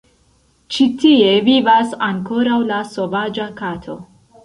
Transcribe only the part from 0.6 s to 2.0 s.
Ĉi tie vivas